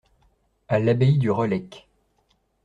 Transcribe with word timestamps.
À 0.67 0.79
l’abbaye 0.79 1.19
du 1.19 1.29
Relecq. 1.29 1.87